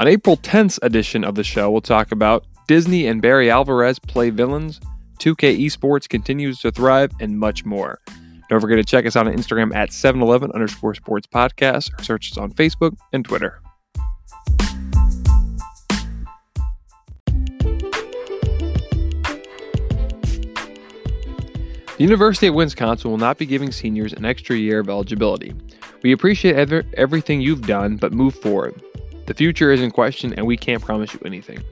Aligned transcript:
On 0.00 0.08
April 0.08 0.38
10th 0.38 0.78
edition 0.80 1.24
of 1.24 1.34
the 1.34 1.44
show, 1.44 1.70
we'll 1.70 1.82
talk 1.82 2.10
about 2.10 2.46
Disney 2.66 3.06
and 3.06 3.20
Barry 3.20 3.50
Alvarez 3.50 3.98
play 3.98 4.30
villains, 4.30 4.80
2K 5.18 5.66
Esports 5.66 6.08
continues 6.08 6.58
to 6.60 6.70
thrive, 6.70 7.10
and 7.20 7.38
much 7.38 7.66
more. 7.66 8.00
Don't 8.48 8.62
forget 8.62 8.78
to 8.78 8.82
check 8.82 9.04
us 9.04 9.14
out 9.14 9.26
on 9.26 9.34
Instagram 9.34 9.76
at 9.76 9.92
711 9.92 10.52
underscore 10.52 10.94
sports 10.94 11.26
podcast 11.26 11.90
or 12.00 12.02
search 12.02 12.32
us 12.32 12.38
on 12.38 12.50
Facebook 12.50 12.96
and 13.12 13.26
Twitter. 13.26 13.60
The 21.98 22.04
University 22.04 22.46
of 22.46 22.54
Wisconsin 22.54 23.10
will 23.10 23.18
not 23.18 23.36
be 23.36 23.44
giving 23.44 23.70
seniors 23.70 24.14
an 24.14 24.24
extra 24.24 24.56
year 24.56 24.80
of 24.80 24.88
eligibility. 24.88 25.52
We 26.02 26.12
appreciate 26.12 26.56
ever- 26.56 26.84
everything 26.94 27.42
you've 27.42 27.66
done, 27.66 27.98
but 27.98 28.14
move 28.14 28.34
forward. 28.34 28.82
The 29.30 29.34
future 29.34 29.70
is 29.70 29.80
in 29.80 29.92
question, 29.92 30.34
and 30.34 30.44
we 30.44 30.56
can't 30.56 30.82
promise 30.82 31.14
you 31.14 31.20
anything. 31.24 31.62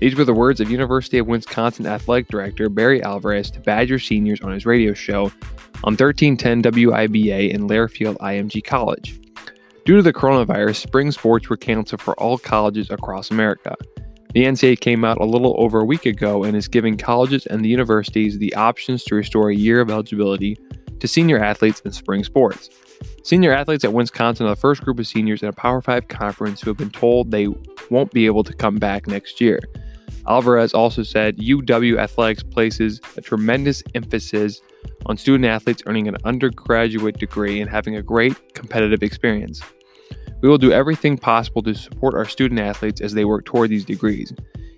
These 0.00 0.16
were 0.16 0.24
the 0.24 0.34
words 0.34 0.60
of 0.60 0.72
University 0.72 1.18
of 1.18 1.28
Wisconsin 1.28 1.86
Athletic 1.86 2.26
Director 2.26 2.68
Barry 2.68 3.00
Alvarez 3.00 3.48
to 3.52 3.60
Badger 3.60 4.00
seniors 4.00 4.40
on 4.40 4.50
his 4.50 4.66
radio 4.66 4.92
show 4.92 5.26
on 5.84 5.94
1310 5.94 6.64
WIBA 6.64 7.50
in 7.54 7.68
Learfield 7.68 8.16
IMG 8.16 8.64
College. 8.64 9.20
Due 9.84 9.94
to 9.94 10.02
the 10.02 10.12
coronavirus, 10.12 10.82
spring 10.82 11.12
sports 11.12 11.48
were 11.48 11.56
canceled 11.56 12.00
for 12.00 12.18
all 12.18 12.38
colleges 12.38 12.90
across 12.90 13.30
America. 13.30 13.76
The 14.34 14.42
NCAA 14.42 14.80
came 14.80 15.04
out 15.04 15.20
a 15.20 15.24
little 15.24 15.54
over 15.58 15.78
a 15.78 15.84
week 15.84 16.06
ago 16.06 16.42
and 16.42 16.56
is 16.56 16.66
giving 16.66 16.96
colleges 16.96 17.46
and 17.46 17.64
the 17.64 17.68
universities 17.68 18.36
the 18.40 18.52
options 18.56 19.04
to 19.04 19.14
restore 19.14 19.50
a 19.50 19.54
year 19.54 19.80
of 19.80 19.92
eligibility 19.92 20.58
to 20.98 21.06
senior 21.06 21.38
athletes 21.38 21.78
in 21.84 21.92
spring 21.92 22.24
sports. 22.24 22.68
Senior 23.22 23.52
athletes 23.52 23.84
at 23.84 23.92
Wisconsin 23.92 24.46
are 24.46 24.50
the 24.50 24.56
first 24.56 24.82
group 24.82 24.98
of 24.98 25.06
seniors 25.06 25.42
in 25.42 25.48
a 25.48 25.52
Power 25.52 25.80
5 25.80 26.08
conference 26.08 26.60
who 26.60 26.70
have 26.70 26.76
been 26.76 26.90
told 26.90 27.30
they 27.30 27.48
won't 27.90 28.12
be 28.12 28.26
able 28.26 28.44
to 28.44 28.52
come 28.52 28.76
back 28.76 29.06
next 29.06 29.40
year. 29.40 29.60
Alvarez 30.28 30.74
also 30.74 31.02
said 31.02 31.36
UW 31.36 31.98
Athletics 31.98 32.42
places 32.42 33.00
a 33.16 33.20
tremendous 33.20 33.82
emphasis 33.94 34.60
on 35.06 35.16
student 35.16 35.44
athletes 35.44 35.82
earning 35.86 36.08
an 36.08 36.16
undergraduate 36.24 37.18
degree 37.18 37.60
and 37.60 37.70
having 37.70 37.96
a 37.96 38.02
great 38.02 38.54
competitive 38.54 39.02
experience. 39.02 39.60
We 40.42 40.48
will 40.48 40.58
do 40.58 40.72
everything 40.72 41.16
possible 41.16 41.62
to 41.62 41.74
support 41.74 42.14
our 42.14 42.26
student 42.26 42.60
athletes 42.60 43.00
as 43.00 43.14
they 43.14 43.24
work 43.24 43.44
toward 43.44 43.70
these 43.70 43.84
degrees. 43.84 44.32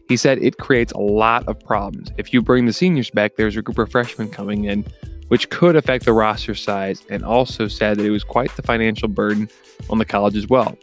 He 0.09 0.17
said 0.17 0.39
it 0.39 0.59
creates 0.59 0.93
a 0.93 1.01
lot 1.01 1.47
of 1.49 1.59
problems. 1.61 2.11
If 2.17 2.33
you 2.33 2.41
bring 2.41 2.67
the 2.67 2.73
seniors 2.73 3.11
back, 3.11 3.37
there's 3.37 3.57
a 3.57 3.63
group 3.63 3.79
of 3.79 3.91
freshmen 3.91 4.31
coming 4.31 4.65
in, 4.65 4.87
which 5.29 5.49
could 5.51 5.77
affect 5.77 6.05
the 6.05 6.13
roster 6.13 6.55
size, 6.55 7.03
and 7.11 7.25
also 7.25 7.69
said 7.69 7.99
that 7.99 8.05
it 8.05 8.11
was 8.11 8.25
quite 8.25 8.55
the 8.57 8.63
financial 8.63 9.09
burden 9.09 9.49
on 9.91 9.99
the 9.99 10.05
college 10.05 10.37
as 10.37 10.49
well. 10.49 10.77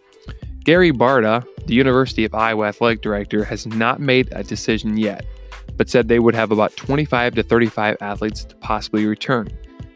Gary 0.64 0.92
Barta, 0.92 1.46
the 1.68 1.76
University 1.76 2.26
of 2.26 2.34
Iowa 2.34 2.68
athletic 2.68 3.02
director, 3.02 3.44
has 3.44 3.68
not 3.68 4.00
made 4.00 4.30
a 4.32 4.44
decision 4.44 4.98
yet, 4.98 5.26
but 5.78 5.90
said 5.90 6.08
they 6.08 6.20
would 6.20 6.36
have 6.36 6.52
about 6.52 6.76
25 6.76 7.36
to 7.36 7.44
35 7.44 7.98
athletes 8.02 8.46
to 8.46 8.56
possibly 8.56 9.06
return. 9.06 9.48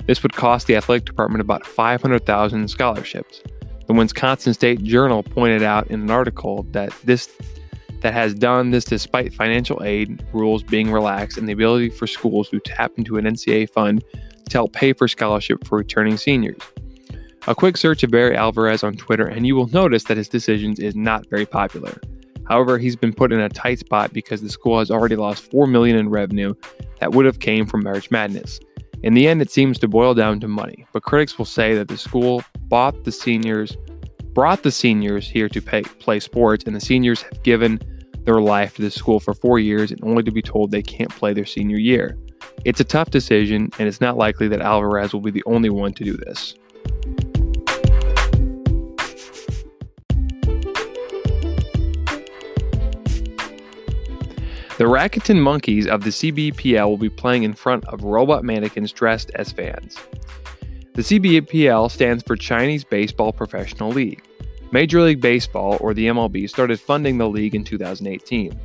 This 0.05 0.23
would 0.23 0.33
cost 0.33 0.67
the 0.67 0.75
athletic 0.75 1.05
department 1.05 1.41
about 1.41 1.65
500,000 1.65 2.67
scholarships. 2.67 3.41
The 3.87 3.93
Wisconsin 3.93 4.53
State 4.53 4.83
Journal 4.83 5.23
pointed 5.23 5.63
out 5.63 5.87
in 5.87 6.01
an 6.01 6.11
article 6.11 6.63
that 6.71 6.93
this 7.03 7.29
that 8.01 8.13
has 8.13 8.33
done 8.33 8.71
this 8.71 8.85
despite 8.85 9.33
financial 9.33 9.83
aid 9.83 10.25
rules 10.31 10.63
being 10.63 10.91
relaxed 10.91 11.37
and 11.37 11.49
the 11.49 11.53
ability 11.53 11.89
for 11.89 12.07
schools 12.07 12.49
to 12.49 12.59
tap 12.61 12.93
into 12.97 13.17
an 13.17 13.25
NCAA 13.25 13.69
fund 13.69 14.03
to 14.49 14.57
help 14.57 14.73
pay 14.73 14.93
for 14.93 15.07
scholarship 15.07 15.67
for 15.67 15.77
returning 15.77 16.17
seniors. 16.17 16.61
A 17.47 17.55
quick 17.55 17.77
search 17.77 18.03
of 18.03 18.11
Barry 18.11 18.35
Alvarez 18.35 18.83
on 18.83 18.95
Twitter 18.95 19.27
and 19.27 19.47
you 19.47 19.55
will 19.55 19.67
notice 19.67 20.03
that 20.05 20.17
his 20.17 20.27
decisions 20.27 20.79
is 20.79 20.95
not 20.95 21.27
very 21.29 21.45
popular. 21.45 21.99
However, 22.47 22.77
he's 22.77 22.95
been 22.95 23.13
put 23.13 23.31
in 23.31 23.39
a 23.39 23.49
tight 23.49 23.79
spot 23.79 24.11
because 24.11 24.41
the 24.41 24.49
school 24.49 24.79
has 24.79 24.89
already 24.89 25.15
lost 25.15 25.49
4 25.51 25.67
million 25.67 25.97
in 25.97 26.09
revenue 26.09 26.55
that 26.99 27.11
would 27.13 27.25
have 27.25 27.39
came 27.39 27.65
from 27.65 27.83
March 27.83 28.09
Madness. 28.11 28.59
In 29.03 29.13
the 29.13 29.27
end, 29.27 29.41
it 29.41 29.51
seems 29.51 29.79
to 29.79 29.87
boil 29.87 30.13
down 30.13 30.39
to 30.41 30.47
money, 30.47 30.85
but 30.91 31.03
critics 31.03 31.37
will 31.37 31.45
say 31.45 31.73
that 31.75 31.87
the 31.87 31.97
school 31.97 32.43
bought 32.67 33.05
the 33.05 33.11
seniors, 33.11 33.77
brought 34.33 34.63
the 34.63 34.71
seniors 34.71 35.27
here 35.27 35.47
to 35.47 35.61
pay, 35.61 35.83
play 35.83 36.19
sports, 36.19 36.65
and 36.65 36.75
the 36.75 36.81
seniors 36.81 37.21
have 37.21 37.41
given 37.43 37.79
their 38.25 38.41
life 38.41 38.75
to 38.75 38.81
the 38.81 38.91
school 38.91 39.19
for 39.19 39.33
four 39.33 39.59
years 39.59 39.91
and 39.91 40.03
only 40.03 40.23
to 40.23 40.31
be 40.31 40.41
told 40.41 40.71
they 40.71 40.81
can't 40.81 41.09
play 41.11 41.33
their 41.33 41.45
senior 41.45 41.77
year. 41.77 42.17
It's 42.65 42.79
a 42.79 42.83
tough 42.83 43.09
decision, 43.09 43.69
and 43.79 43.87
it's 43.87 44.01
not 44.01 44.17
likely 44.17 44.47
that 44.49 44.61
Alvarez 44.61 45.13
will 45.13 45.21
be 45.21 45.31
the 45.31 45.43
only 45.45 45.69
one 45.69 45.93
to 45.93 46.03
do 46.03 46.17
this. 46.17 46.55
The 54.77 54.85
Rakuten 54.85 55.41
Monkeys 55.41 55.87
of 55.87 56.05
the 56.05 56.09
CBPL 56.09 56.87
will 56.87 56.97
be 56.97 57.09
playing 57.09 57.43
in 57.43 57.53
front 57.53 57.83
of 57.89 58.03
robot 58.03 58.45
mannequins 58.45 58.93
dressed 58.93 59.29
as 59.35 59.51
fans. 59.51 59.97
The 60.93 61.01
CBPL 61.01 61.91
stands 61.91 62.23
for 62.23 62.37
Chinese 62.37 62.85
Baseball 62.85 63.33
Professional 63.33 63.89
League. 63.89 64.23
Major 64.71 65.01
League 65.01 65.19
Baseball, 65.19 65.77
or 65.81 65.93
the 65.93 66.07
MLB, 66.07 66.47
started 66.49 66.79
funding 66.79 67.17
the 67.17 67.27
league 67.27 67.55
in 67.55 67.65
2018. 67.65 68.57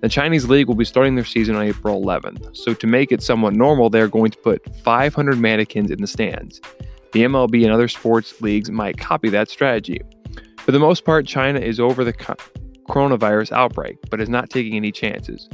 The 0.00 0.08
Chinese 0.08 0.48
league 0.48 0.68
will 0.68 0.76
be 0.76 0.84
starting 0.84 1.16
their 1.16 1.24
season 1.24 1.56
on 1.56 1.64
April 1.64 2.00
11th, 2.00 2.56
so 2.56 2.72
to 2.72 2.86
make 2.86 3.10
it 3.10 3.20
somewhat 3.20 3.54
normal, 3.54 3.90
they're 3.90 4.06
going 4.06 4.30
to 4.30 4.38
put 4.38 4.62
500 4.76 5.38
mannequins 5.38 5.90
in 5.90 6.00
the 6.00 6.06
stands. 6.06 6.60
The 7.12 7.24
MLB 7.24 7.64
and 7.64 7.72
other 7.72 7.88
sports 7.88 8.40
leagues 8.40 8.70
might 8.70 8.96
copy 8.96 9.28
that 9.30 9.48
strategy. 9.48 10.00
For 10.58 10.70
the 10.70 10.78
most 10.78 11.04
part, 11.04 11.26
China 11.26 11.58
is 11.58 11.80
over 11.80 12.04
the 12.04 12.12
coronavirus 12.88 13.50
outbreak, 13.50 13.98
but 14.08 14.20
is 14.20 14.28
not 14.28 14.50
taking 14.50 14.76
any 14.76 14.92
chances. 14.92 15.48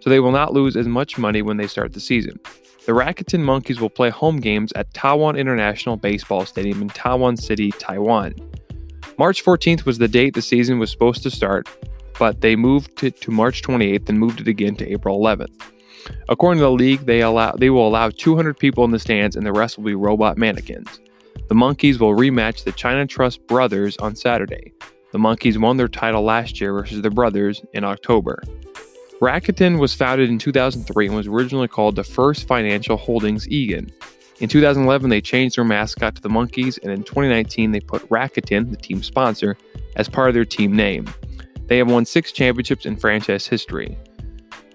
So 0.00 0.10
they 0.10 0.20
will 0.20 0.32
not 0.32 0.52
lose 0.52 0.76
as 0.76 0.86
much 0.86 1.16
money 1.16 1.40
when 1.40 1.56
they 1.56 1.66
start 1.66 1.94
the 1.94 2.00
season. 2.00 2.38
The 2.84 2.92
Rakuten 2.92 3.40
Monkeys 3.40 3.80
will 3.80 3.90
play 3.90 4.10
home 4.10 4.40
games 4.40 4.72
at 4.74 4.92
Taiwan 4.92 5.36
International 5.36 5.96
Baseball 5.96 6.44
Stadium 6.44 6.82
in 6.82 6.88
Taiwan 6.88 7.36
City, 7.36 7.72
Taiwan. 7.72 8.34
March 9.18 9.42
14th 9.42 9.86
was 9.86 9.98
the 9.98 10.06
date 10.06 10.34
the 10.34 10.42
season 10.42 10.78
was 10.78 10.90
supposed 10.90 11.22
to 11.22 11.30
start, 11.30 11.66
but 12.18 12.40
they 12.40 12.56
moved 12.56 13.02
it 13.02 13.20
to 13.22 13.30
March 13.30 13.62
28th 13.62 14.08
and 14.08 14.18
moved 14.18 14.40
it 14.40 14.48
again 14.48 14.76
to 14.76 14.90
April 14.90 15.18
11th. 15.18 15.60
According 16.28 16.60
to 16.60 16.64
the 16.64 16.70
league, 16.70 17.00
they 17.00 17.22
allow 17.22 17.52
they 17.52 17.70
will 17.70 17.86
allow 17.86 18.10
200 18.10 18.58
people 18.58 18.84
in 18.84 18.90
the 18.90 18.98
stands 18.98 19.36
and 19.36 19.44
the 19.44 19.52
rest 19.52 19.76
will 19.76 19.84
be 19.84 19.94
robot 19.94 20.38
mannequins. 20.38 21.00
The 21.48 21.54
Monkeys 21.54 21.98
will 21.98 22.14
rematch 22.14 22.64
the 22.64 22.72
China 22.72 23.06
Trust 23.06 23.46
Brothers 23.46 23.96
on 23.98 24.16
Saturday. 24.16 24.72
The 25.12 25.18
Monkeys 25.18 25.58
won 25.58 25.76
their 25.76 25.88
title 25.88 26.22
last 26.22 26.60
year 26.60 26.72
versus 26.72 27.02
the 27.02 27.10
Brothers 27.10 27.62
in 27.72 27.84
October. 27.84 28.42
Rakuten 29.20 29.78
was 29.78 29.94
founded 29.94 30.28
in 30.28 30.38
2003 30.38 31.06
and 31.06 31.16
was 31.16 31.26
originally 31.26 31.68
called 31.68 31.96
the 31.96 32.04
First 32.04 32.46
Financial 32.46 32.96
Holdings 32.96 33.46
Agan. 33.46 33.90
In 34.40 34.48
2011, 34.48 35.08
they 35.08 35.22
changed 35.22 35.56
their 35.56 35.64
mascot 35.64 36.16
to 36.16 36.20
the 36.20 36.28
Monkeys, 36.28 36.76
and 36.78 36.92
in 36.92 37.02
2019, 37.02 37.70
they 37.70 37.80
put 37.80 38.06
Rakuten, 38.10 38.70
the 38.70 38.76
team 38.76 39.02
sponsor, 39.02 39.56
as 39.94 40.10
part 40.10 40.28
of 40.28 40.34
their 40.34 40.44
team 40.44 40.76
name. 40.76 41.06
They 41.66 41.78
have 41.78 41.90
won 41.90 42.04
six 42.04 42.32
championships 42.32 42.86
in 42.86 42.96
franchise 42.96 43.46
history. 43.46 43.98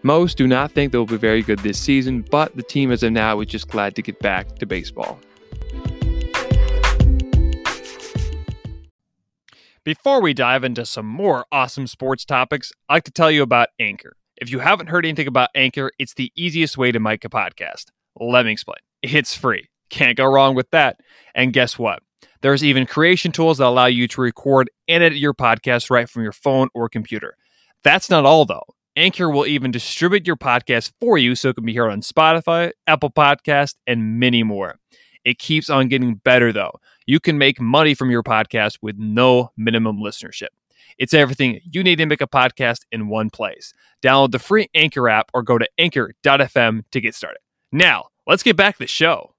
Most 0.03 0.37
do 0.37 0.47
not 0.47 0.71
think 0.71 0.91
they 0.91 0.97
will 0.97 1.05
be 1.05 1.17
very 1.17 1.41
good 1.41 1.59
this 1.59 1.79
season, 1.79 2.25
but 2.29 2.55
the 2.55 2.63
team 2.63 2.91
as 2.91 3.03
of 3.03 3.13
now 3.13 3.39
is 3.39 3.47
just 3.47 3.69
glad 3.69 3.95
to 3.95 4.01
get 4.01 4.19
back 4.19 4.57
to 4.57 4.65
baseball. 4.65 5.19
Before 9.83 10.21
we 10.21 10.33
dive 10.33 10.63
into 10.63 10.85
some 10.85 11.05
more 11.07 11.45
awesome 11.51 11.87
sports 11.87 12.25
topics, 12.25 12.71
I'd 12.89 12.95
like 12.95 13.03
to 13.05 13.11
tell 13.11 13.31
you 13.31 13.41
about 13.41 13.69
Anchor. 13.79 14.15
If 14.37 14.51
you 14.51 14.59
haven't 14.59 14.87
heard 14.87 15.05
anything 15.05 15.27
about 15.27 15.49
Anchor, 15.55 15.91
it's 15.97 16.13
the 16.15 16.31
easiest 16.35 16.77
way 16.77 16.91
to 16.91 16.99
make 16.99 17.23
a 17.23 17.29
podcast. 17.29 17.85
Let 18.19 18.45
me 18.45 18.51
explain. 18.51 18.77
It's 19.01 19.35
free. 19.35 19.69
Can't 19.89 20.17
go 20.17 20.25
wrong 20.25 20.55
with 20.55 20.69
that. 20.71 20.99
And 21.33 21.53
guess 21.53 21.79
what? 21.79 22.03
There's 22.41 22.63
even 22.63 22.85
creation 22.85 23.31
tools 23.31 23.59
that 23.59 23.67
allow 23.67 23.85
you 23.85 24.07
to 24.09 24.21
record 24.21 24.69
and 24.87 25.03
edit 25.03 25.19
your 25.19 25.33
podcast 25.33 25.89
right 25.89 26.09
from 26.09 26.23
your 26.23 26.31
phone 26.31 26.69
or 26.73 26.89
computer. 26.89 27.37
That's 27.83 28.09
not 28.09 28.25
all, 28.25 28.45
though. 28.45 28.65
Anchor 28.95 29.29
will 29.29 29.45
even 29.45 29.71
distribute 29.71 30.27
your 30.27 30.35
podcast 30.35 30.91
for 30.99 31.17
you 31.17 31.35
so 31.35 31.49
it 31.49 31.55
can 31.55 31.65
be 31.65 31.75
heard 31.75 31.91
on 31.91 32.01
Spotify, 32.01 32.71
Apple 32.87 33.09
Podcast, 33.09 33.75
and 33.87 34.19
many 34.19 34.43
more. 34.43 34.79
It 35.23 35.39
keeps 35.39 35.69
on 35.69 35.87
getting 35.87 36.15
better, 36.15 36.51
though. 36.51 36.79
You 37.05 37.19
can 37.19 37.37
make 37.37 37.61
money 37.61 37.93
from 37.93 38.11
your 38.11 38.23
podcast 38.23 38.79
with 38.81 38.97
no 38.97 39.51
minimum 39.55 39.97
listenership. 39.97 40.47
It's 40.97 41.13
everything 41.13 41.61
you 41.63 41.83
need 41.83 41.97
to 41.97 42.05
make 42.05 42.21
a 42.21 42.27
podcast 42.27 42.81
in 42.91 43.07
one 43.07 43.29
place. 43.29 43.73
Download 44.03 44.31
the 44.31 44.39
free 44.39 44.67
Anchor 44.73 45.07
app 45.07 45.29
or 45.33 45.43
go 45.43 45.57
to 45.57 45.67
anchor.fm 45.77 46.83
to 46.91 47.01
get 47.01 47.15
started. 47.15 47.39
Now, 47.71 48.07
let's 48.27 48.43
get 48.43 48.57
back 48.57 48.75
to 48.75 48.79
the 48.79 48.87
show. 48.87 49.33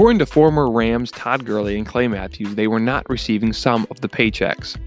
According 0.00 0.20
to 0.20 0.24
former 0.24 0.70
Rams 0.70 1.10
Todd 1.10 1.44
Gurley 1.44 1.76
and 1.76 1.84
Clay 1.84 2.08
Matthews, 2.08 2.54
they 2.54 2.68
were 2.68 2.80
not 2.80 3.06
receiving 3.10 3.52
some 3.52 3.86
of 3.90 4.00
the 4.00 4.08
paychecks. 4.08 4.78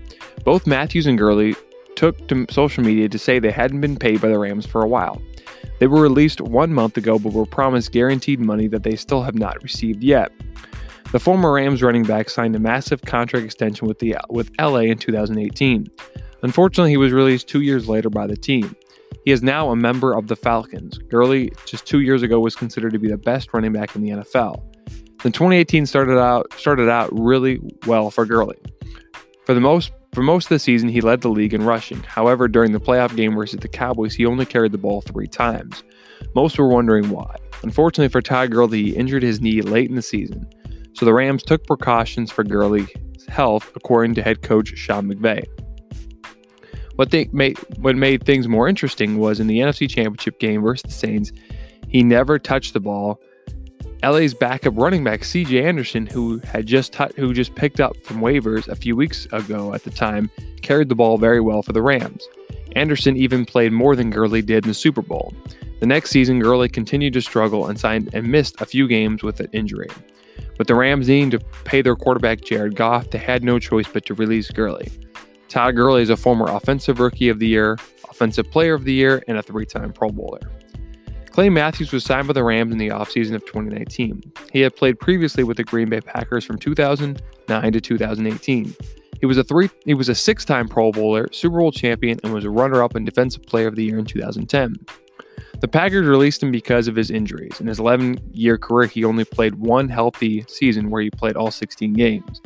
Both 0.44 0.66
Matthews 0.66 1.06
and 1.06 1.20
Gurley 1.20 1.56
took 1.96 2.28
to 2.30 2.48
social 2.50 2.84
media 2.84 3.08
to 3.08 3.20
say 3.20 3.38
they 3.38 3.52
hadn't 3.52 3.80
been 3.80 3.96
paid 3.96 4.22
by 4.22 4.30
the 4.30 4.40
Rams 4.40 4.66
for 4.66 4.82
a 4.82 4.88
while. 4.88 5.22
They 5.78 5.86
were 5.86 6.02
released 6.02 6.42
one 6.42 6.74
month 6.74 6.98
ago 6.98 7.20
but 7.20 7.32
were 7.32 7.46
promised 7.46 7.92
guaranteed 7.92 8.40
money 8.40 8.66
that 8.70 8.82
they 8.82 8.96
still 8.96 9.22
have 9.22 9.36
not 9.36 9.62
received 9.62 10.04
yet. 10.04 10.32
The 11.12 11.20
former 11.20 11.54
Rams 11.54 11.84
running 11.84 12.06
back 12.06 12.28
signed 12.28 12.56
a 12.56 12.60
massive 12.60 13.04
contract 13.04 13.46
extension 13.46 13.88
with 13.88 14.00
the 14.00 14.16
with 14.32 14.50
LA 14.60 14.80
in 14.80 14.98
2018. 14.98 15.92
Unfortunately, 16.42 16.90
he 16.90 16.98
was 16.98 17.12
released 17.12 17.48
2 17.50 17.62
years 17.62 17.88
later 17.88 18.10
by 18.10 18.26
the 18.26 18.36
team. 18.36 18.76
He 19.26 19.32
is 19.32 19.44
now 19.44 19.70
a 19.70 19.76
member 19.76 20.18
of 20.18 20.26
the 20.26 20.36
Falcons. 20.36 20.98
Gurley 20.98 21.54
just 21.68 21.86
2 21.86 22.00
years 22.00 22.24
ago 22.24 22.40
was 22.40 22.56
considered 22.56 22.94
to 22.94 23.00
be 23.00 23.10
the 23.10 23.18
best 23.18 23.54
running 23.54 23.74
back 23.74 23.96
in 23.96 24.02
the 24.02 24.10
NFL. 24.10 24.64
The 25.24 25.32
2018 25.32 25.86
started 25.86 26.20
out 26.20 26.52
started 26.58 26.90
out 26.90 27.10
really 27.18 27.62
well 27.88 28.12
for 28.12 28.26
Gurley. 28.26 28.58
For 29.46 29.54
the 29.54 29.62
most 29.62 29.94
for 30.14 30.22
most 30.22 30.46
of 30.46 30.50
the 30.50 30.60
season, 30.60 30.90
he 30.90 31.00
led 31.00 31.22
the 31.22 31.30
league 31.30 31.54
in 31.54 31.64
rushing. 31.64 32.04
However, 32.04 32.50
during 32.50 32.74
the 32.74 32.80
playoff 32.80 33.16
game 33.16 33.34
versus 33.34 33.62
the 33.62 33.70
Cowboys, 33.70 34.14
he 34.14 34.26
only 34.26 34.46
carried 34.46 34.74
the 34.74 34.78
ball 34.78 35.00
three 35.00 35.28
times. 35.28 35.82
Most 36.36 36.60
were 36.60 36.68
wondering 36.68 37.10
why. 37.10 37.38
Unfortunately 37.64 38.10
for 38.10 38.22
Todd 38.22 38.52
Gurley, 38.52 38.84
he 38.84 38.96
injured 38.98 39.24
his 39.24 39.40
knee 39.40 39.62
late 39.62 39.90
in 39.90 39.96
the 39.96 40.02
season, 40.02 40.46
so 40.92 41.06
the 41.06 41.14
Rams 41.14 41.42
took 41.42 41.66
precautions 41.66 42.30
for 42.30 42.44
Gurley's 42.44 42.90
health, 43.30 43.72
according 43.76 44.16
to 44.16 44.24
head 44.24 44.42
coach 44.42 44.78
Sean 44.78 45.10
McVay. 45.10 45.46
What 46.98 47.12
they 47.12 47.30
made 47.32 47.58
what 47.78 47.96
made 47.96 48.26
things 48.26 48.50
more 48.50 48.68
interesting 48.68 49.20
was 49.20 49.40
in 49.40 49.48
the 49.48 49.60
NFC 49.60 49.90
Championship 49.90 50.42
game 50.42 50.62
versus 50.62 50.84
the 50.84 50.92
Saints, 50.92 51.32
he 51.88 52.04
never 52.04 52.38
touched 52.38 52.74
the 52.74 52.82
ball 52.82 53.22
LA's 54.04 54.34
backup 54.34 54.74
running 54.76 55.04
back 55.04 55.22
CJ 55.22 55.64
Anderson, 55.64 56.06
who 56.06 56.40
had 56.40 56.66
just 56.66 56.94
t- 56.94 57.06
who 57.16 57.34
just 57.34 57.56
picked 57.56 57.80
up 57.80 57.96
from 58.04 58.20
waivers 58.20 58.68
a 58.68 58.76
few 58.76 58.96
weeks 58.96 59.26
ago 59.32 59.74
at 59.74 59.84
the 59.84 59.90
time, 59.90 60.30
carried 60.62 60.90
the 60.90 60.96
ball 60.96 61.18
very 61.18 61.40
well 61.40 61.62
for 61.62 61.72
the 61.72 61.82
Rams. 61.82 62.28
Anderson 62.76 63.16
even 63.16 63.46
played 63.46 63.72
more 63.72 63.96
than 63.96 64.10
Gurley 64.10 64.42
did 64.42 64.66
in 64.66 64.70
the 64.70 64.74
Super 64.74 65.02
Bowl. 65.02 65.34
The 65.80 65.86
next 65.86 66.10
season, 66.10 66.40
Gurley 66.40 66.70
continued 66.70 67.14
to 67.14 67.22
struggle 67.22 67.68
and 67.68 67.80
signed 67.80 68.10
and 68.14 68.28
missed 68.28 68.60
a 68.62 68.66
few 68.66 68.88
games 68.88 69.24
with 69.24 69.40
an 69.40 69.50
injury. 69.54 69.90
With 70.58 70.68
the 70.68 70.76
Rams 70.76 71.08
needing 71.08 71.32
to 71.32 71.40
pay 71.64 71.82
their 71.82 71.96
quarterback 71.96 72.42
Jared 72.42 72.76
Goff, 72.76 73.10
they 73.10 73.18
had 73.18 73.44
no 73.44 73.60
choice 73.60 73.88
but 73.88 74.06
to 74.06 74.14
release 74.14 74.50
Gurley. 74.50 74.92
Todd 75.50 75.76
Gurley 75.76 76.02
is 76.02 76.10
a 76.10 76.18
former 76.18 76.48
Offensive 76.48 77.00
Rookie 77.00 77.30
of 77.30 77.40
the 77.40 77.48
Year, 77.48 77.78
Offensive 78.10 78.50
Player 78.50 78.74
of 78.74 78.86
the 78.86 78.94
Year, 78.94 79.24
and 79.28 79.38
a 79.38 79.44
three-time 79.44 79.94
Pro 79.94 80.10
Bowler. 80.10 80.40
Clay 81.34 81.50
Matthews 81.50 81.92
was 81.92 82.04
signed 82.04 82.28
by 82.28 82.34
the 82.34 82.44
Rams 82.44 82.72
in 82.72 82.78
the 82.78 82.90
offseason 82.90 83.34
of 83.34 83.44
2019. 83.48 84.22
He 84.52 84.62
had 84.62 84.76
played 84.76 85.00
previously 85.00 85.44
with 85.44 85.58
the 85.58 85.64
Green 85.64 85.90
Bay 85.90 86.00
Packers 86.00 86.46
from 86.46 86.60
2009 86.60 87.74
to 87.74 87.82
2018. 87.82 88.76
He 89.20 89.26
was 89.26 89.40
a 89.40 89.44
three 89.44 89.72
he 89.84 89.96
was 89.96 90.10
a 90.10 90.16
six-time 90.16 90.68
Pro 90.68 90.92
Bowler, 90.92 91.28
Super 91.32 91.58
Bowl 91.58 91.72
champion, 91.72 92.20
and 92.24 92.32
was 92.32 92.46
a 92.46 92.52
runner-up 92.52 92.96
in 92.96 93.04
Defensive 93.04 93.42
Player 93.48 93.68
of 93.68 93.76
the 93.76 93.84
Year 93.84 93.98
in 93.98 94.06
2010. 94.06 94.76
The 95.60 95.68
Packers 95.68 96.06
released 96.06 96.44
him 96.44 96.52
because 96.52 96.88
of 96.88 96.96
his 96.96 97.10
injuries. 97.10 97.60
In 97.60 97.66
his 97.66 97.80
11-year 97.80 98.60
career, 98.60 98.88
he 98.88 99.04
only 99.04 99.26
played 99.26 99.56
one 99.56 99.90
healthy 99.90 100.46
season 100.48 100.92
where 100.92 101.02
he 101.02 101.10
played 101.10 101.36
all 101.36 101.50
16 101.50 101.94
games. 101.94 102.42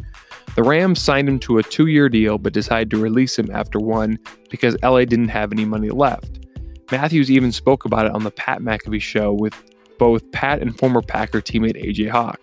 The 0.55 0.63
Rams 0.63 1.01
signed 1.01 1.27
him 1.27 1.39
to 1.39 1.57
a 1.57 1.63
two-year 1.63 2.07
deal 2.07 2.37
but 2.37 2.53
decided 2.53 2.89
to 2.91 3.01
release 3.01 3.37
him 3.37 3.51
after 3.51 3.79
one 3.79 4.17
because 4.49 4.77
LA 4.81 5.03
didn't 5.03 5.27
have 5.27 5.51
any 5.51 5.65
money 5.65 5.89
left. 5.89 6.46
Matthews 6.91 7.29
even 7.29 7.51
spoke 7.51 7.85
about 7.85 8.05
it 8.05 8.13
on 8.13 8.23
the 8.23 8.31
Pat 8.31 8.61
McAfee 8.61 9.01
show 9.01 9.33
with 9.33 9.53
both 9.97 10.29
Pat 10.31 10.61
and 10.61 10.77
former 10.77 11.01
Packer 11.01 11.41
teammate 11.41 11.81
AJ 11.83 12.09
Hawk. 12.09 12.39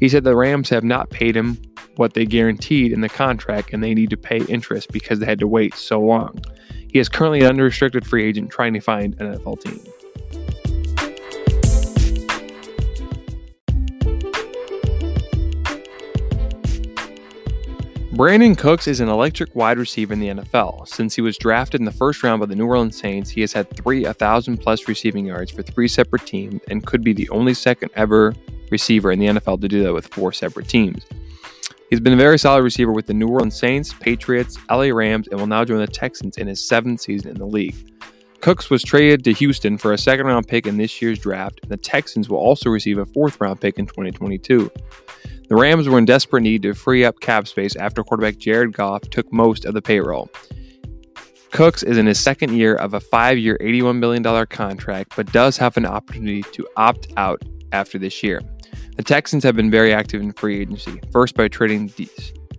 He 0.00 0.08
said 0.08 0.24
the 0.24 0.36
Rams 0.36 0.68
have 0.70 0.84
not 0.84 1.10
paid 1.10 1.36
him 1.36 1.60
what 1.96 2.14
they 2.14 2.26
guaranteed 2.26 2.92
in 2.92 3.00
the 3.00 3.08
contract 3.08 3.72
and 3.72 3.82
they 3.82 3.94
need 3.94 4.10
to 4.10 4.16
pay 4.16 4.38
interest 4.44 4.92
because 4.92 5.18
they 5.18 5.26
had 5.26 5.38
to 5.38 5.46
wait 5.46 5.74
so 5.74 6.00
long. 6.00 6.38
He 6.92 6.98
is 6.98 7.08
currently 7.08 7.40
an 7.40 7.46
unrestricted 7.46 8.06
free 8.06 8.24
agent 8.24 8.50
trying 8.50 8.74
to 8.74 8.80
find 8.80 9.18
an 9.20 9.34
NFL 9.34 9.62
team. 9.62 9.80
Brandin 18.16 18.56
Cooks 18.56 18.88
is 18.88 19.00
an 19.00 19.10
electric 19.10 19.54
wide 19.54 19.76
receiver 19.76 20.14
in 20.14 20.20
the 20.20 20.28
NFL. 20.28 20.88
Since 20.88 21.14
he 21.14 21.20
was 21.20 21.36
drafted 21.36 21.82
in 21.82 21.84
the 21.84 21.92
first 21.92 22.22
round 22.22 22.40
by 22.40 22.46
the 22.46 22.56
New 22.56 22.66
Orleans 22.66 22.96
Saints, 22.96 23.28
he 23.28 23.42
has 23.42 23.52
had 23.52 23.68
three 23.76 24.04
1,000 24.04 24.56
plus 24.56 24.88
receiving 24.88 25.26
yards 25.26 25.50
for 25.50 25.62
three 25.62 25.86
separate 25.86 26.24
teams 26.24 26.62
and 26.70 26.86
could 26.86 27.04
be 27.04 27.12
the 27.12 27.28
only 27.28 27.52
second 27.52 27.90
ever 27.94 28.34
receiver 28.70 29.12
in 29.12 29.18
the 29.18 29.26
NFL 29.26 29.60
to 29.60 29.68
do 29.68 29.82
that 29.82 29.92
with 29.92 30.06
four 30.06 30.32
separate 30.32 30.66
teams. 30.66 31.04
He's 31.90 32.00
been 32.00 32.14
a 32.14 32.16
very 32.16 32.38
solid 32.38 32.62
receiver 32.62 32.90
with 32.90 33.04
the 33.04 33.12
New 33.12 33.28
Orleans 33.28 33.58
Saints, 33.58 33.92
Patriots, 33.92 34.56
LA 34.70 34.84
Rams, 34.84 35.28
and 35.28 35.38
will 35.38 35.46
now 35.46 35.66
join 35.66 35.80
the 35.80 35.86
Texans 35.86 36.38
in 36.38 36.46
his 36.46 36.66
seventh 36.66 37.02
season 37.02 37.32
in 37.32 37.36
the 37.36 37.44
league. 37.44 37.76
Cooks 38.40 38.70
was 38.70 38.82
traded 38.82 39.24
to 39.24 39.34
Houston 39.34 39.76
for 39.76 39.92
a 39.92 39.98
second 39.98 40.24
round 40.24 40.48
pick 40.48 40.66
in 40.66 40.78
this 40.78 41.02
year's 41.02 41.18
draft, 41.18 41.60
and 41.60 41.70
the 41.70 41.76
Texans 41.76 42.30
will 42.30 42.38
also 42.38 42.70
receive 42.70 42.96
a 42.96 43.04
fourth 43.04 43.38
round 43.42 43.60
pick 43.60 43.78
in 43.78 43.86
2022. 43.86 44.70
The 45.48 45.54
Rams 45.54 45.88
were 45.88 45.98
in 45.98 46.04
desperate 46.04 46.40
need 46.42 46.62
to 46.62 46.74
free 46.74 47.04
up 47.04 47.20
cap 47.20 47.46
space 47.46 47.76
after 47.76 48.02
quarterback 48.02 48.38
Jared 48.38 48.72
Goff 48.72 49.02
took 49.10 49.32
most 49.32 49.64
of 49.64 49.74
the 49.74 49.82
payroll. 49.82 50.28
Cooks 51.52 51.84
is 51.84 51.98
in 51.98 52.06
his 52.06 52.18
second 52.18 52.52
year 52.52 52.74
of 52.74 52.94
a 52.94 53.00
five 53.00 53.38
year, 53.38 53.56
$81 53.60 53.98
million 53.98 54.46
contract, 54.46 55.14
but 55.16 55.30
does 55.32 55.56
have 55.56 55.76
an 55.76 55.86
opportunity 55.86 56.42
to 56.52 56.66
opt 56.76 57.12
out 57.16 57.42
after 57.72 57.98
this 57.98 58.22
year. 58.22 58.40
The 58.96 59.04
Texans 59.04 59.44
have 59.44 59.54
been 59.54 59.70
very 59.70 59.94
active 59.94 60.20
in 60.20 60.32
free 60.32 60.60
agency, 60.60 61.00
first 61.12 61.36
by 61.36 61.46
trading 61.46 61.86
De- 61.88 62.08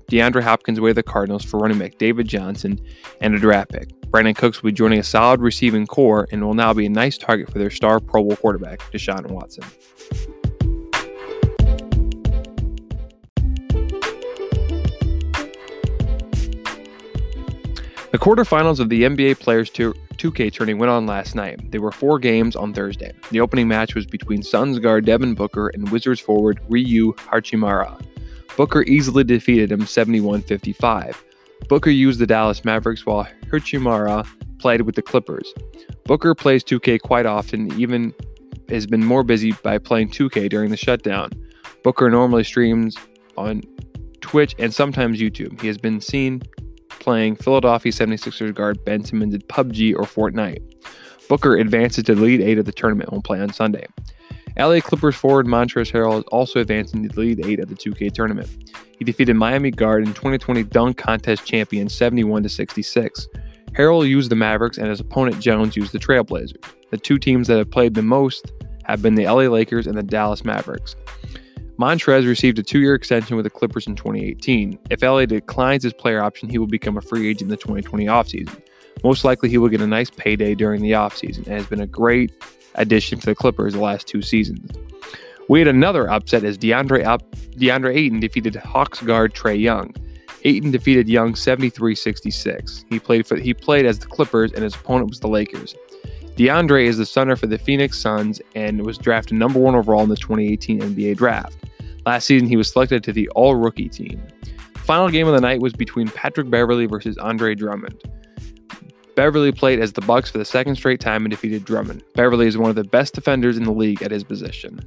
DeAndre 0.09 0.41
Hopkins 0.41 0.77
away 0.77 0.91
to 0.91 0.93
the 0.93 1.03
Cardinals 1.03 1.43
for 1.43 1.59
running 1.59 1.79
back 1.79 1.97
David 1.97 2.27
Johnson 2.27 2.79
and 3.19 3.35
a 3.35 3.39
draft 3.39 3.71
pick. 3.71 3.89
Brandin 4.09 4.37
Cooks 4.37 4.63
will 4.63 4.69
be 4.69 4.73
joining 4.73 4.99
a 4.99 5.03
solid 5.03 5.41
receiving 5.41 5.85
corps 5.85 6.27
and 6.31 6.41
will 6.41 6.53
now 6.53 6.73
be 6.73 6.85
a 6.85 6.89
nice 6.89 7.17
target 7.17 7.51
for 7.51 7.59
their 7.59 7.69
star 7.69 7.99
Pro 7.99 8.23
Bowl 8.23 8.37
quarterback, 8.37 8.79
Deshaun 8.93 9.29
Watson. 9.29 9.65
The 18.11 18.17
quarterfinals 18.17 18.79
of 18.79 18.87
the 18.87 19.03
NBA 19.03 19.37
Players 19.37 19.69
2, 19.69 19.93
k 20.33 20.49
tourney 20.49 20.73
went 20.73 20.89
on 20.89 21.05
last 21.05 21.35
night. 21.35 21.71
There 21.71 21.81
were 21.81 21.91
four 21.91 22.19
games 22.19 22.55
on 22.55 22.73
Thursday. 22.73 23.11
The 23.31 23.41
opening 23.41 23.67
match 23.67 23.95
was 23.95 24.05
between 24.05 24.41
Suns 24.43 24.79
guard 24.79 25.05
Devin 25.05 25.35
Booker 25.35 25.67
and 25.67 25.91
Wizards 25.91 26.21
forward 26.21 26.61
Rui 26.69 26.85
Hachimura. 26.85 28.01
Booker 28.55 28.83
easily 28.83 29.25
defeated 29.25 29.73
him 29.73 29.85
71 29.85 30.41
55. 30.43 31.21
Booker 31.67 31.89
used 31.89 32.19
the 32.19 32.25
Dallas 32.25 32.63
Mavericks 32.63 33.05
while 33.05 33.27
Hachimura 33.51 34.25
played 34.57 34.83
with 34.83 34.95
the 34.95 35.01
Clippers. 35.01 35.53
Booker 36.05 36.33
plays 36.33 36.63
2K 36.63 37.01
quite 37.01 37.25
often, 37.25 37.77
even 37.77 38.13
has 38.69 38.87
been 38.87 39.03
more 39.03 39.23
busy 39.23 39.51
by 39.63 39.77
playing 39.77 40.11
2K 40.11 40.49
during 40.49 40.71
the 40.71 40.77
shutdown. 40.77 41.31
Booker 41.83 42.09
normally 42.09 42.45
streams 42.45 42.95
on 43.35 43.63
Twitch 44.21 44.55
and 44.59 44.73
sometimes 44.73 45.19
YouTube. 45.19 45.59
He 45.59 45.67
has 45.67 45.77
been 45.77 45.99
seen 45.99 46.41
playing 46.99 47.35
Philadelphia 47.35 47.91
76ers 47.91 48.53
guard 48.53 48.83
Ben 48.85 49.03
Simmons 49.03 49.33
in 49.33 49.41
PUBG 49.41 49.95
or 49.95 50.03
Fortnite. 50.03 50.61
Booker 51.29 51.57
advances 51.57 52.03
to 52.05 52.15
the 52.15 52.21
elite 52.21 52.41
eight 52.41 52.57
of 52.57 52.65
the 52.65 52.71
tournament 52.71 53.09
and 53.09 53.17
will 53.17 53.23
play 53.23 53.39
on 53.39 53.51
Sunday. 53.51 53.85
LA 54.57 54.79
Clippers 54.79 55.15
forward 55.15 55.45
Montrezl 55.45 55.91
Harrell 55.91 56.19
is 56.19 56.23
also 56.25 56.59
advancing 56.59 57.03
to 57.03 57.09
the 57.09 57.21
elite 57.21 57.45
eight 57.45 57.59
of 57.59 57.69
the 57.69 57.75
2K 57.75 58.11
tournament. 58.11 58.49
He 58.97 59.05
defeated 59.05 59.35
Miami 59.35 59.69
guard 59.69 60.03
and 60.03 60.15
2020 60.15 60.63
dunk 60.63 60.97
contest 60.97 61.45
champion 61.45 61.89
71 61.89 62.43
to 62.43 62.49
66. 62.49 63.27
Harrell 63.73 64.07
used 64.07 64.31
the 64.31 64.35
Mavericks 64.35 64.79
and 64.79 64.87
his 64.87 64.99
opponent 64.99 65.39
Jones 65.39 65.77
used 65.77 65.91
the 65.91 65.99
Trailblazers. 65.99 66.63
The 66.89 66.97
two 66.97 67.19
teams 67.19 67.47
that 67.47 67.57
have 67.57 67.69
played 67.69 67.93
the 67.93 68.01
most 68.01 68.51
have 68.85 69.01
been 69.01 69.15
the 69.15 69.25
LA 69.25 69.43
Lakers 69.43 69.85
and 69.85 69.97
the 69.97 70.03
Dallas 70.03 70.43
Mavericks. 70.43 70.95
Montrez 71.79 72.27
received 72.27 72.57
a 72.57 72.63
two 72.63 72.79
year 72.79 72.95
extension 72.95 73.35
with 73.35 73.43
the 73.43 73.49
Clippers 73.49 73.85
in 73.87 73.95
2018. 73.95 74.79
If 74.89 75.01
LA 75.03 75.25
declines 75.25 75.83
his 75.83 75.93
player 75.93 76.23
option, 76.23 76.49
he 76.49 76.57
will 76.57 76.67
become 76.67 76.97
a 76.97 77.01
free 77.01 77.29
agent 77.29 77.43
in 77.43 77.49
the 77.49 77.57
2020 77.57 78.05
offseason. 78.05 78.61
Most 79.03 79.23
likely, 79.23 79.49
he 79.49 79.59
will 79.59 79.69
get 79.69 79.81
a 79.81 79.87
nice 79.87 80.09
payday 80.09 80.55
during 80.55 80.81
the 80.81 80.91
offseason 80.91 81.45
and 81.45 81.47
has 81.47 81.67
been 81.67 81.81
a 81.81 81.87
great 81.87 82.31
addition 82.75 83.19
for 83.19 83.27
the 83.27 83.35
Clippers 83.35 83.73
the 83.73 83.79
last 83.79 84.07
two 84.07 84.23
seasons. 84.23 84.71
We 85.49 85.59
had 85.59 85.67
another 85.67 86.09
upset 86.09 86.43
as 86.43 86.57
DeAndre, 86.57 87.05
up, 87.05 87.29
DeAndre 87.51 87.95
Ayton 87.95 88.19
defeated 88.19 88.55
Hawks 88.55 89.01
guard 89.01 89.33
Trae 89.33 89.59
Young. 89.59 89.93
Ayton 90.43 90.71
defeated 90.71 91.07
Young 91.07 91.33
73-66. 91.33 92.85
He 92.89 92.99
played 92.99 93.25
for 93.25 93.37
he 93.37 93.53
played 93.53 93.85
as 93.85 93.99
the 93.99 94.07
Clippers 94.07 94.51
and 94.53 94.63
his 94.63 94.75
opponent 94.75 95.09
was 95.09 95.19
the 95.19 95.27
Lakers. 95.27 95.75
DeAndre 96.37 96.85
is 96.85 96.99
the 96.99 97.05
center 97.05 97.35
for 97.35 97.47
the 97.47 97.57
Phoenix 97.57 97.99
Suns 97.99 98.39
and 98.53 98.85
was 98.85 98.99
drafted 98.99 99.39
number 99.39 99.57
one 99.57 99.73
overall 99.73 100.03
in 100.03 100.09
the 100.09 100.15
2018 100.15 100.81
NBA 100.81 101.17
draft. 101.17 101.57
Last 102.05 102.25
season, 102.25 102.47
he 102.47 102.55
was 102.55 102.71
selected 102.71 103.03
to 103.05 103.11
the 103.11 103.27
All 103.29 103.55
Rookie 103.55 103.89
team. 103.89 104.21
Final 104.75 105.09
game 105.09 105.27
of 105.27 105.33
the 105.33 105.41
night 105.41 105.61
was 105.61 105.73
between 105.73 106.07
Patrick 106.09 106.47
Beverley 106.47 106.85
versus 106.85 107.17
Andre 107.17 107.55
Drummond. 107.55 107.99
Beverley 109.15 109.51
played 109.51 109.79
as 109.79 109.93
the 109.93 110.01
Bucks 110.01 110.29
for 110.29 110.37
the 110.37 110.45
second 110.45 110.75
straight 110.75 110.99
time 110.99 111.25
and 111.25 111.31
defeated 111.31 111.65
Drummond. 111.65 112.03
Beverley 112.13 112.45
is 112.45 112.55
one 112.55 112.69
of 112.69 112.75
the 112.75 112.83
best 112.83 113.15
defenders 113.15 113.57
in 113.57 113.63
the 113.63 113.71
league 113.71 114.03
at 114.03 114.11
his 114.11 114.23
position. 114.23 114.79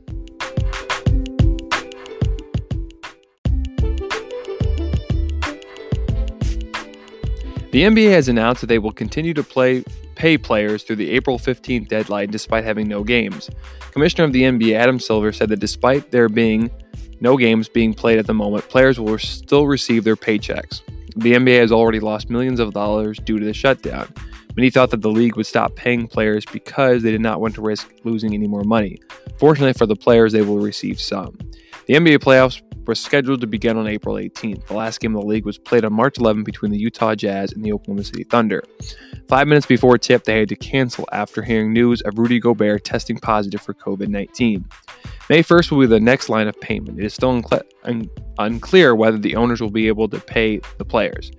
The 7.71 7.83
NBA 7.85 8.11
has 8.11 8.29
announced 8.29 8.63
that 8.63 8.67
they 8.67 8.81
will 8.81 8.93
continue 8.93 9.33
to 9.33 9.45
play 9.45 9.85
pay 10.17 10.37
players 10.37 10.83
through 10.83 10.97
the 10.97 11.11
April 11.13 11.39
15th 11.39 11.89
deadline 11.89 12.29
despite 12.31 12.65
having 12.65 12.89
no 12.89 13.05
games. 13.05 13.49
Commissioner 13.93 14.25
of 14.25 14.33
the 14.33 14.43
NBA 14.43 14.75
Adam 14.75 14.99
Silver 14.99 15.33
said 15.33 15.49
that 15.51 15.61
despite 15.61 16.11
there 16.11 16.29
being 16.29 16.69
no 17.21 17.37
games 17.37 17.69
being 17.69 17.95
played 17.95 18.19
at 18.19 18.27
the 18.27 18.35
moment, 18.35 18.69
players 18.69 18.99
will 18.99 19.19
still 19.19 19.67
receive 19.67 20.03
their 20.03 20.17
paychecks. 20.17 20.83
The 21.17 21.35
NBA 21.35 21.61
has 21.61 21.71
already 21.71 22.01
lost 22.01 22.29
millions 22.29 22.59
of 22.59 22.75
dollars 22.75 23.19
due 23.19 23.39
to 23.39 23.45
the 23.45 23.55
shutdown. 23.55 24.13
Many 24.57 24.71
thought 24.71 24.91
that 24.91 25.01
the 25.01 25.11
league 25.11 25.37
would 25.37 25.47
stop 25.47 25.77
paying 25.77 26.09
players 26.09 26.45
because 26.53 27.03
they 27.03 27.13
did 27.13 27.21
not 27.21 27.41
want 27.41 27.55
to 27.55 27.63
risk 27.63 27.95
losing 28.03 28.35
any 28.35 28.49
more 28.49 28.65
money. 28.65 28.99
Fortunately 29.39 29.75
for 29.75 29.87
the 29.87 29.97
players, 29.97 30.33
they 30.33 30.43
will 30.43 30.59
receive 30.59 31.01
some. 31.01 31.39
The 31.91 31.97
NBA 31.97 32.19
playoffs 32.19 32.63
were 32.87 32.95
scheduled 32.95 33.41
to 33.41 33.49
begin 33.49 33.77
on 33.77 33.89
April 33.89 34.15
18th. 34.15 34.69
The 34.69 34.75
last 34.75 35.01
game 35.01 35.17
of 35.17 35.23
the 35.23 35.27
league 35.27 35.45
was 35.45 35.59
played 35.59 35.85
on 35.85 35.93
March 35.93 36.19
11 36.19 36.45
between 36.45 36.71
the 36.71 36.79
Utah 36.79 37.17
Jazz 37.17 37.51
and 37.51 37.65
the 37.65 37.73
Oklahoma 37.73 38.05
City 38.05 38.23
Thunder. 38.23 38.63
Five 39.27 39.49
minutes 39.49 39.67
before 39.67 39.99
tip, 39.99 40.23
they 40.23 40.39
had 40.39 40.49
to 40.51 40.55
cancel 40.55 41.05
after 41.11 41.43
hearing 41.43 41.73
news 41.73 42.01
of 42.03 42.17
Rudy 42.17 42.39
Gobert 42.39 42.85
testing 42.85 43.19
positive 43.19 43.61
for 43.61 43.75
COVID 43.75 44.07
19. 44.07 44.65
May 45.29 45.43
1st 45.43 45.73
will 45.73 45.81
be 45.81 45.87
the 45.87 45.99
next 45.99 46.29
line 46.29 46.47
of 46.47 46.61
payment. 46.61 47.01
It 47.01 47.07
is 47.07 47.13
still 47.13 47.43
un- 47.83 48.09
unclear 48.39 48.95
whether 48.95 49.19
the 49.19 49.35
owners 49.35 49.61
will 49.61 49.73
be 49.73 49.89
able 49.89 50.09
to 50.11 50.21
pay 50.21 50.61
the 50.79 50.85
players. 50.85 51.33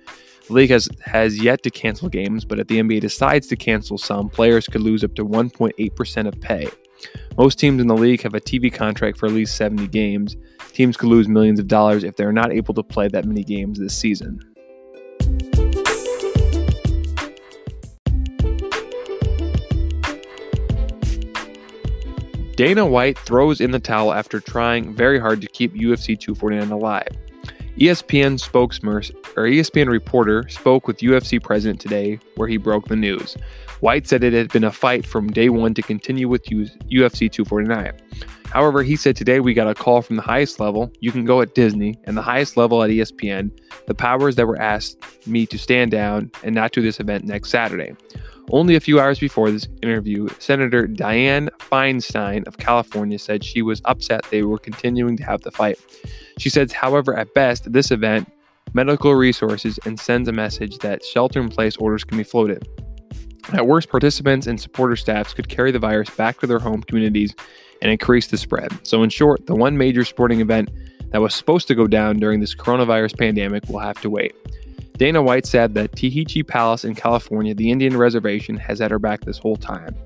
The 0.52 0.56
league 0.56 0.70
has, 0.70 0.86
has 1.06 1.42
yet 1.42 1.62
to 1.62 1.70
cancel 1.70 2.10
games, 2.10 2.44
but 2.44 2.58
if 2.58 2.66
the 2.66 2.78
NBA 2.78 3.00
decides 3.00 3.46
to 3.46 3.56
cancel 3.56 3.96
some, 3.96 4.28
players 4.28 4.66
could 4.66 4.82
lose 4.82 5.02
up 5.02 5.14
to 5.14 5.24
1.8% 5.24 6.28
of 6.28 6.38
pay. 6.42 6.68
Most 7.38 7.58
teams 7.58 7.80
in 7.80 7.86
the 7.86 7.96
league 7.96 8.20
have 8.20 8.34
a 8.34 8.40
TV 8.40 8.70
contract 8.70 9.16
for 9.16 9.24
at 9.24 9.32
least 9.32 9.56
70 9.56 9.86
games. 9.86 10.36
Teams 10.74 10.98
could 10.98 11.08
lose 11.08 11.26
millions 11.26 11.58
of 11.58 11.68
dollars 11.68 12.04
if 12.04 12.16
they're 12.16 12.34
not 12.34 12.52
able 12.52 12.74
to 12.74 12.82
play 12.82 13.08
that 13.08 13.24
many 13.24 13.42
games 13.42 13.78
this 13.78 13.96
season. 13.96 14.40
Dana 22.56 22.84
White 22.84 23.18
throws 23.20 23.62
in 23.62 23.70
the 23.70 23.80
towel 23.80 24.12
after 24.12 24.38
trying 24.38 24.94
very 24.94 25.18
hard 25.18 25.40
to 25.40 25.46
keep 25.46 25.72
UFC 25.72 26.08
249 26.08 26.70
alive. 26.70 27.08
ESPN 27.78 28.38
spokesman 28.38 28.96
or 29.36 29.44
ESPN 29.44 29.88
reporter 29.88 30.46
spoke 30.48 30.86
with 30.86 30.98
UFC 30.98 31.42
president 31.42 31.80
today 31.80 32.20
where 32.36 32.48
he 32.48 32.58
broke 32.58 32.88
the 32.88 32.96
news. 32.96 33.36
White 33.80 34.06
said 34.06 34.22
it 34.22 34.34
had 34.34 34.52
been 34.52 34.64
a 34.64 34.70
fight 34.70 35.06
from 35.06 35.32
day 35.32 35.48
one 35.48 35.72
to 35.74 35.82
continue 35.82 36.28
with 36.28 36.44
UFC 36.44 37.32
249. 37.32 37.92
However, 38.44 38.82
he 38.82 38.96
said 38.96 39.16
today 39.16 39.40
we 39.40 39.54
got 39.54 39.68
a 39.68 39.74
call 39.74 40.02
from 40.02 40.16
the 40.16 40.22
highest 40.22 40.60
level. 40.60 40.92
You 41.00 41.10
can 41.10 41.24
go 41.24 41.40
at 41.40 41.54
Disney 41.54 41.96
and 42.04 42.14
the 42.16 42.22
highest 42.22 42.58
level 42.58 42.82
at 42.82 42.90
ESPN. 42.90 43.50
The 43.86 43.94
powers 43.94 44.36
that 44.36 44.46
were 44.46 44.60
asked 44.60 44.98
me 45.26 45.46
to 45.46 45.58
stand 45.58 45.90
down 45.90 46.30
and 46.44 46.54
not 46.54 46.72
do 46.72 46.82
this 46.82 47.00
event 47.00 47.24
next 47.24 47.48
Saturday. 47.48 47.94
Only 48.52 48.76
a 48.76 48.80
few 48.80 49.00
hours 49.00 49.18
before 49.18 49.50
this 49.50 49.66
interview, 49.82 50.28
Senator 50.38 50.86
Dianne 50.86 51.48
Feinstein 51.58 52.46
of 52.46 52.58
California 52.58 53.18
said 53.18 53.42
she 53.42 53.62
was 53.62 53.80
upset 53.86 54.26
they 54.30 54.42
were 54.42 54.58
continuing 54.58 55.16
to 55.16 55.24
have 55.24 55.40
the 55.40 55.50
fight. 55.50 55.78
She 56.36 56.50
says, 56.50 56.70
however, 56.70 57.16
at 57.16 57.32
best, 57.32 57.72
this 57.72 57.90
event, 57.90 58.30
medical 58.74 59.14
resources, 59.14 59.78
and 59.86 59.98
sends 59.98 60.28
a 60.28 60.32
message 60.32 60.78
that 60.78 61.02
shelter 61.02 61.40
in 61.40 61.48
place 61.48 61.78
orders 61.78 62.04
can 62.04 62.18
be 62.18 62.24
floated. 62.24 62.68
At 63.54 63.66
worst, 63.66 63.88
participants 63.88 64.46
and 64.46 64.60
supporter 64.60 64.96
staffs 64.96 65.32
could 65.32 65.48
carry 65.48 65.70
the 65.70 65.78
virus 65.78 66.10
back 66.10 66.38
to 66.40 66.46
their 66.46 66.58
home 66.58 66.82
communities 66.82 67.34
and 67.80 67.90
increase 67.90 68.26
the 68.26 68.36
spread. 68.36 68.70
So, 68.86 69.02
in 69.02 69.08
short, 69.08 69.46
the 69.46 69.54
one 69.54 69.78
major 69.78 70.04
sporting 70.04 70.40
event 70.40 70.70
that 71.10 71.22
was 71.22 71.34
supposed 71.34 71.68
to 71.68 71.74
go 71.74 71.86
down 71.86 72.18
during 72.18 72.40
this 72.40 72.54
coronavirus 72.54 73.18
pandemic 73.18 73.66
will 73.68 73.80
have 73.80 74.00
to 74.02 74.10
wait. 74.10 74.34
Dana 74.94 75.22
White 75.22 75.46
said 75.46 75.74
that 75.74 75.92
Tachi 75.92 76.46
Palace 76.46 76.84
in 76.84 76.94
California, 76.94 77.54
the 77.54 77.70
Indian 77.70 77.96
reservation, 77.96 78.56
has 78.56 78.78
had 78.78 78.90
her 78.90 78.98
back 78.98 79.22
this 79.22 79.38
whole 79.38 79.56
time. 79.56 79.96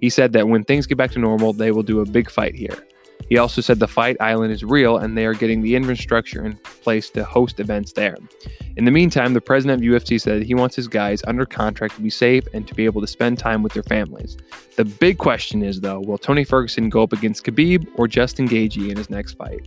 He 0.00 0.10
said 0.10 0.32
that 0.34 0.48
when 0.48 0.64
things 0.64 0.86
get 0.86 0.98
back 0.98 1.10
to 1.12 1.18
normal, 1.18 1.52
they 1.52 1.72
will 1.72 1.82
do 1.82 2.00
a 2.00 2.06
big 2.06 2.30
fight 2.30 2.54
here. 2.54 2.86
He 3.28 3.38
also 3.38 3.60
said 3.60 3.80
the 3.80 3.88
fight 3.88 4.16
island 4.20 4.52
is 4.52 4.62
real 4.62 4.98
and 4.98 5.16
they 5.16 5.26
are 5.26 5.34
getting 5.34 5.62
the 5.62 5.74
infrastructure 5.74 6.44
in 6.44 6.56
place 6.82 7.10
to 7.10 7.24
host 7.24 7.58
events 7.58 7.92
there. 7.92 8.16
In 8.76 8.84
the 8.84 8.90
meantime, 8.90 9.32
the 9.32 9.40
president 9.40 9.82
of 9.82 9.88
UFC 9.88 10.20
said 10.20 10.42
he 10.42 10.54
wants 10.54 10.76
his 10.76 10.86
guys 10.86 11.22
under 11.26 11.44
contract 11.44 11.96
to 11.96 12.02
be 12.02 12.10
safe 12.10 12.46
and 12.52 12.68
to 12.68 12.74
be 12.74 12.84
able 12.84 13.00
to 13.00 13.06
spend 13.06 13.38
time 13.38 13.62
with 13.62 13.72
their 13.72 13.82
families. 13.82 14.36
The 14.76 14.84
big 14.84 15.18
question 15.18 15.62
is, 15.62 15.80
though, 15.80 16.00
will 16.00 16.18
Tony 16.18 16.44
Ferguson 16.44 16.88
go 16.88 17.02
up 17.02 17.12
against 17.12 17.44
Khabib 17.44 17.88
or 17.96 18.06
Justin 18.06 18.48
Gaethje 18.48 18.90
in 18.90 18.96
his 18.96 19.10
next 19.10 19.32
fight? 19.32 19.66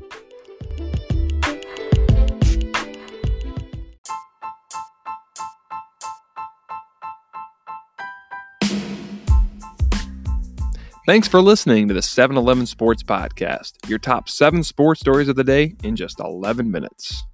Thanks 11.10 11.28
for 11.28 11.42
listening 11.42 11.88
to 11.88 11.96
the 11.96 12.04
7 12.04 12.38
Eleven 12.38 12.68
Sports 12.68 13.02
Podcast, 13.02 13.90
your 13.90 13.98
top 13.98 14.30
seven 14.30 14.62
sports 14.62 15.00
stories 15.00 15.28
of 15.28 15.36
the 15.36 15.44
day 15.44 15.74
in 15.84 15.96
just 15.96 16.20
11 16.20 16.70
minutes. 16.70 17.26